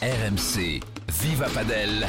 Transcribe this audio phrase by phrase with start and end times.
[0.00, 0.82] RMC,
[1.22, 2.04] Viva Padel,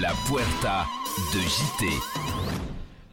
[0.00, 0.86] la Puerta
[1.32, 2.33] de JT.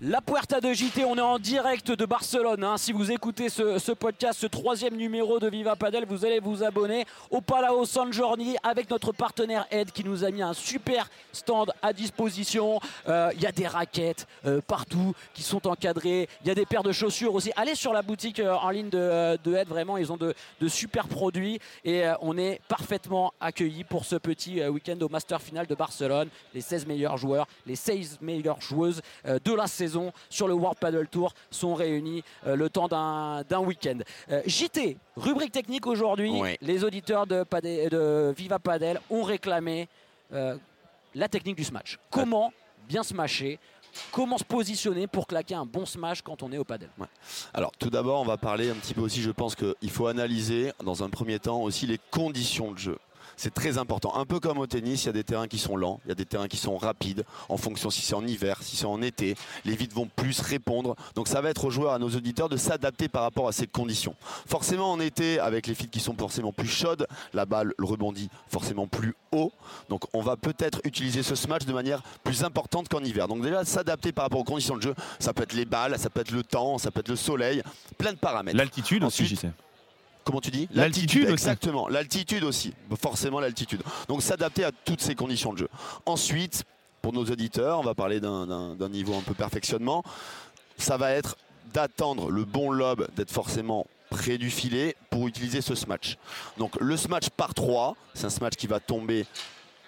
[0.04, 2.64] La Puerta de JT, on est en direct de Barcelone.
[2.64, 2.78] hein.
[2.78, 7.06] Si vous écoutez ce, podcast, ce troisième numéro de Viva Padel, vous allez vous abonner
[7.30, 11.72] au Palau San Jordi avec notre partenaire Ed qui nous a mis un super stand
[11.84, 12.80] à disposition.
[13.08, 16.28] Euh, Il y a des raquettes euh, partout qui sont encadrées.
[16.42, 17.52] Il y a des paires de chaussures aussi.
[17.56, 20.34] Allez sur la boutique euh, en ligne de, Ed, vraiment, ils ont de,
[20.68, 25.76] super produits et on est parfaitement accueillis pour ce petit week-end au Master Final de
[25.76, 26.30] Barcelone.
[26.56, 29.91] Les 16 meilleurs joueurs, les 16 meilleures joueuses de la saison
[30.30, 34.00] sur le World Paddle Tour sont réunis euh, le temps d'un week-end.
[34.32, 36.32] Euh, JT, rubrique technique aujourd'hui.
[36.62, 39.88] Les auditeurs de, Padel- de Viva Padel ont réclamé
[40.34, 40.56] euh,
[41.16, 42.00] la technique du smash.
[42.10, 42.52] Comment
[42.88, 43.60] bien smasher?
[44.14, 46.90] Comment se positionner pour claquer un bon smash quand on est au padel?
[47.54, 50.72] Alors tout d'abord, on va parler un petit peu aussi, je pense qu'il faut analyser
[50.82, 52.98] dans un premier temps aussi les conditions de jeu.
[53.38, 54.16] C'est très important.
[54.16, 56.12] Un peu comme au tennis, il y a des terrains qui sont lents, il y
[56.12, 59.02] a des terrains qui sont rapides, en fonction si c'est en hiver, si c'est en
[59.02, 59.36] été.
[59.66, 60.96] Les vides vont plus répondre.
[61.16, 63.68] Donc ça va être aux joueurs, à nos auditeurs de s'adapter par rapport à ces
[63.68, 64.16] conditions.
[64.48, 68.30] Forcément en été, avec les feeds qui sont forcément plus chaudes, la balle le rebondit
[68.48, 69.52] forcément plus haut.
[69.90, 73.28] Donc on va peut-être utiliser ce smash de manière plus importante qu'en hiver.
[73.28, 76.10] Donc déjà s'adapter par rapport aux conditions de jeu, ça peut être les balles, ça
[76.10, 77.64] peut être le temps, ça peut être le soleil,
[77.98, 78.58] plein de paramètres.
[78.58, 79.46] L'altitude Ensuite.
[80.24, 81.30] Comment tu dis L'altitude.
[81.30, 82.74] Exactement, l'altitude aussi.
[83.00, 83.82] Forcément l'altitude.
[84.08, 85.70] Donc s'adapter à toutes ces conditions de jeu.
[86.06, 86.64] Ensuite,
[87.02, 90.04] pour nos auditeurs, on va parler d'un niveau un peu perfectionnement.
[90.78, 91.38] Ça va être
[91.74, 96.18] d'attendre le bon lob, d'être forcément près du filet pour utiliser ce smash.
[96.58, 99.26] Donc le smash par 3, c'est un smash qui va tomber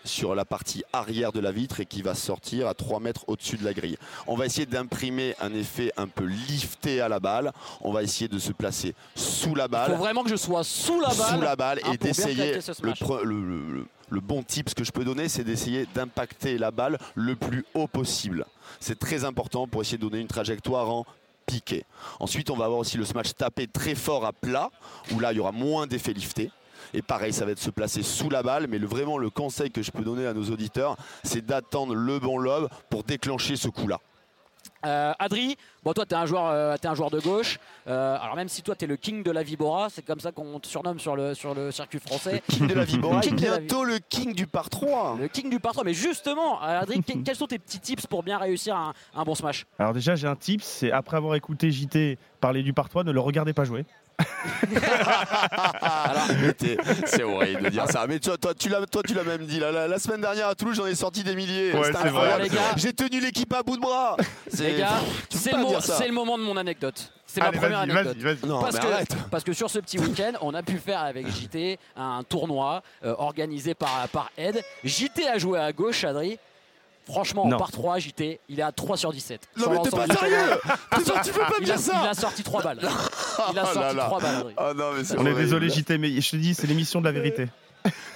[0.06, 3.58] sur la partie arrière de la vitre et qui va sortir à 3 mètres au-dessus
[3.58, 3.98] de la grille.
[4.28, 7.52] On va essayer d'imprimer un effet un peu lifté à la balle.
[7.82, 10.64] On va essayer de se placer sous la Il balle faut vraiment que je sois
[10.64, 11.36] sous la balle.
[11.36, 12.59] sous la balle hein, et d'essayer
[13.24, 17.66] le, bon tip ce que je peux donner c'est d'essayer d'impacter la balle le plus
[17.74, 18.46] haut possible
[18.80, 21.06] c'est très important pour essayer de donner une trajectoire en
[21.46, 21.86] piqué
[22.19, 24.69] ensuite on va avoir aussi le smash tapé très fort à plat
[25.12, 26.52] où là il y aura moins d'effet lifté
[26.94, 28.67] et pareil, ça va être se placer sous la balle.
[28.67, 32.19] Mais le, vraiment, le conseil que je peux donner à nos auditeurs, c'est d'attendre le
[32.19, 33.99] bon lob pour déclencher ce coup-là.
[34.85, 35.55] Euh, Adri,
[35.85, 37.57] bon toi t'es un joueur, euh, t'es un joueur de gauche.
[37.88, 40.59] Euh, alors même si toi t'es le king de la Vibora, c'est comme ça qu'on
[40.59, 42.44] te surnomme sur le sur le circuit français.
[42.49, 45.17] King de la Vibora et bientôt le king du par 3.
[45.21, 45.85] Le king du par 3.
[45.85, 49.23] Mais justement, euh, Adri, que- quels sont tes petits tips pour bien réussir un, un
[49.23, 49.65] bon smash?
[49.79, 53.11] Alors déjà, j'ai un tip, c'est après avoir écouté JT parler du par 3, ne
[53.13, 53.85] le regardez pas jouer.
[57.06, 58.06] C'est horrible de dire ça.
[58.07, 59.59] Mais toi, toi, tu l'as, toi, tu l'as même dit.
[59.59, 61.74] La, la- la semaine dernière à Toulouse, j'en ai sorti des milliers.
[61.74, 62.41] Ouais, C'était c'est incroyable.
[62.41, 62.50] vrai.
[62.50, 62.62] Les gars.
[62.75, 64.18] J'ai tenu l'équipe à bout de bras.
[64.51, 64.90] C'est- Les gars,
[65.29, 65.96] c'est le, mo- dire ça.
[65.97, 67.12] c'est le moment de mon anecdote.
[67.25, 68.18] C'est ma première vas-y, anecdote.
[68.18, 68.50] vas-y, vas-y.
[68.50, 69.16] Non, parce, mais que, arrête.
[69.31, 73.16] parce que sur ce petit week-end, on a pu faire avec JT un tournoi euh,
[73.18, 74.62] organisé par, par Ed.
[74.84, 76.38] JT a joué à gauche, Adri.
[77.06, 77.57] Franchement, Non.
[77.57, 79.41] par 3, JT, il est à 3 sur 17.
[79.57, 80.38] Non, Sur mais t'es pas sérieux
[81.25, 82.80] Tu peux pas me dire ça il a sorti 3 balles.
[83.51, 84.03] Il a Oh là sorti là.
[84.05, 84.53] 3 balles, Adri.
[84.57, 87.05] Oh non, mais c'est On est désolé JT, mais je te dis, c'est l'émission de
[87.05, 87.47] la vérité.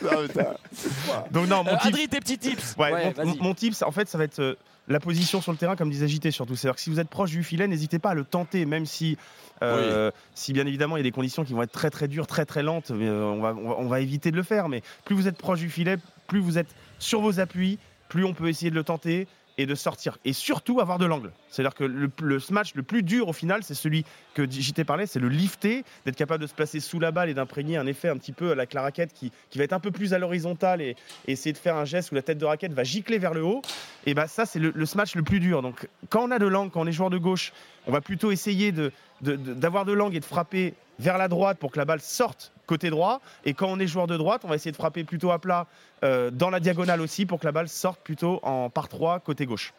[0.01, 0.53] Non, mais t'as-
[1.31, 2.75] Donc non, mon Euh, Adri, tes petits tips.
[2.77, 4.55] ouais, Ouais, mon, mon tip, c'est- en fait, ça va être euh,
[4.87, 6.55] la position sur le terrain, comme disait JT surtout.
[6.55, 9.17] C'est-à-dire que si vous êtes proche du filet, n'hésitez pas à le tenter, même si,
[9.63, 12.27] euh, si bien évidemment il y a des conditions qui vont être très très dures,
[12.27, 12.91] très très lentes.
[12.91, 14.69] euh, on, va, on, va, on va éviter de le faire.
[14.69, 15.97] Mais plus vous êtes proche du filet,
[16.27, 19.75] plus vous êtes sur vos appuis, plus on peut essayer de le tenter et de
[19.75, 20.17] sortir.
[20.25, 21.31] Et surtout avoir de l'angle.
[21.49, 25.07] C'est-à-dire que le, le smash le plus dur au final, c'est celui que JT parlait,
[25.07, 28.09] c'est le lifter, d'être capable de se placer sous la balle et d'imprégner un effet
[28.09, 30.81] un petit peu avec la raquette qui, qui va être un peu plus à l'horizontale
[30.81, 30.95] et,
[31.27, 33.61] essayer de faire un geste où la tête de raquette va gicler vers le haut.
[34.05, 35.61] Et bah ça, c'est le, le smash le plus dur.
[35.61, 37.51] Donc quand on a de l'angle, quand on est joueur de gauche,
[37.87, 38.91] on va plutôt essayer de-
[39.21, 42.01] de- de- d'avoir de, l'angle et de frapper vers la droite pour que la balle
[42.01, 43.21] sorte côté droit.
[43.45, 45.67] Et quand on est joueur de droite, on va essayer de frapper plutôt à plat
[46.03, 49.45] euh, dans la diagonale aussi pour que la balle sorte plutôt en par 3 côté
[49.45, 49.73] gauche.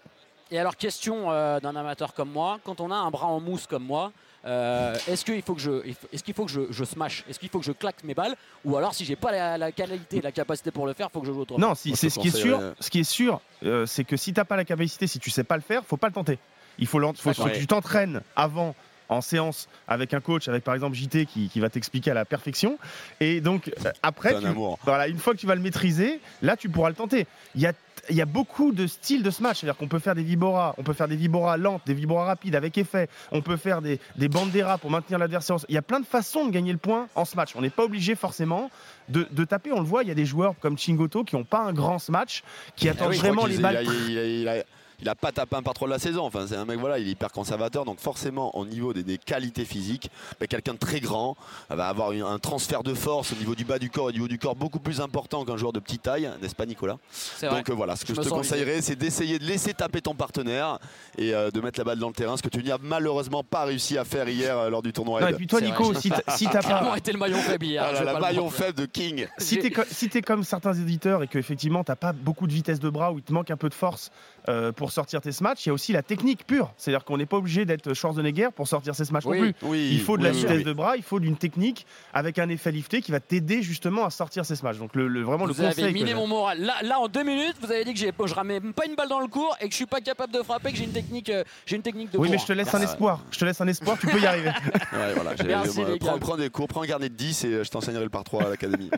[0.51, 3.67] Et alors, question euh, d'un amateur comme moi, quand on a un bras en mousse
[3.67, 4.13] comme moi,
[4.47, 7.25] euh, est-ce qu'il faut que je, est-ce qu'il faut que je, je smash?
[7.29, 8.35] Est-ce qu'il faut que je claque mes balles?
[8.65, 11.27] Ou alors, si j'ai pas la, la qualité, la capacité pour le faire, faut que
[11.27, 11.69] je joue autrement?
[11.69, 12.61] Non, si, c'est ce qui est sûr.
[12.81, 15.45] Ce qui est sûr, euh, c'est que si t'as pas la capacité, si tu sais
[15.45, 16.39] pas le faire, faut pas le tenter.
[16.79, 18.75] Il faut, faut que tu t'entraînes avant
[19.09, 22.25] en séance avec un coach, avec par exemple JT qui, qui va t'expliquer à la
[22.25, 22.79] perfection.
[23.21, 26.57] Et donc euh, après, un tu- voilà, une fois que tu vas le maîtriser, là
[26.57, 27.27] tu pourras le tenter.
[27.55, 27.73] Il y a,
[28.11, 30.83] il y a beaucoup de styles de smash, c'est-à-dire qu'on peut faire des vibora, on
[30.83, 34.29] peut faire des vibora lentes, des vibora rapides avec effet, on peut faire des, des
[34.29, 35.57] banderas pour maintenir l'adversaire.
[35.69, 37.55] Il y a plein de façons de gagner le point en smash.
[37.57, 38.71] On n'est pas obligé forcément
[39.09, 39.73] de, de taper.
[39.73, 41.99] On le voit, il y a des joueurs comme Chingoto qui n'ont pas un grand
[41.99, 42.43] smash,
[42.77, 43.85] qui attendent Ah oui, crois vraiment les balles.
[43.85, 44.65] il a- il a- il a-
[45.01, 46.25] il a pas tapé un par trois de la saison.
[46.25, 47.85] Enfin, c'est un mec, voilà, il est hyper conservateur.
[47.85, 50.11] Donc, forcément, au niveau des, des qualités physiques,
[50.41, 51.37] bah, quelqu'un de très grand
[51.71, 54.21] va avoir une- un transfert de force au niveau du bas du corps et du
[54.21, 56.99] haut du corps beaucoup plus important qu'un joueur de petite taille, n'est-ce pas, Nicolas?
[57.43, 60.79] Donc, euh, voilà, ce que Je te conseillerais, c'est d'essayer de laisser taper ton partenaire
[61.17, 63.65] et euh, de mettre la balle dans le terrain, ce que tu n'as malheureusement pas
[63.65, 65.21] réussi à faire hier euh, lors du tournoi.
[65.21, 66.01] Non, et puis toi, Nico, vrai.
[66.01, 66.97] si t'as si pas.
[66.97, 67.85] été le maillon faible hier.
[67.85, 69.27] Ah le maillon faible de King.
[69.39, 72.91] Si t'es si t'es comme certains éditeurs et qu'effectivement t'as pas beaucoup de vitesse de
[72.91, 74.11] bras ou il te manque un peu de force
[74.49, 76.73] euh, pour sortir tes smatchs, il y a aussi la technique pure.
[76.79, 79.37] C'est-à-dire qu'on n'est pas obligé d'être Schwarzenegger pour sortir ses smatchs Oui.
[79.39, 79.55] non plus.
[79.63, 80.65] Oui, Il faut de la oui, vitesse oui.
[80.65, 84.11] de bras, il faut d'une technique avec un effet lifté qui va t'aider justement à
[84.11, 84.79] sortir ces smatchs.
[84.79, 85.93] Donc le, le- vraiment le Vous avez conseil.
[85.93, 86.61] que miné j'ai- mon moral.
[86.63, 88.95] Là, là, en deux minutes, vous avez dit que j'ai- je ramène même pas une
[88.95, 90.93] balle dans le cours et que je suis pas capable de frapper, que j'ai une
[90.93, 93.21] technique, euh, j'ai une technique de Oui, mais je te laisse un espoir.
[93.31, 94.51] Je te laisse un espoir, tu peux y arriver.
[94.93, 95.81] Ouais, voilà, Merci,
[96.21, 98.45] prends des cours, prends un carnet de 10 et euh, je t'enseignerai le par 3
[98.45, 98.91] à l'académie.